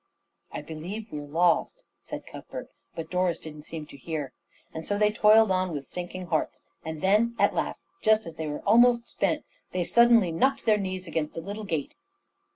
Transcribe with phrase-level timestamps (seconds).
[0.51, 4.33] "I believe we're lost," said Cuthbert, but Doris didn't seem to hear,
[4.73, 8.47] and so they toiled on with sinking hearts, and then at last, just as they
[8.47, 11.93] were almost spent, they suddenly knocked their knees against a little gate.